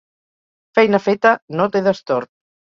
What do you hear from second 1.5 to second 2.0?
no té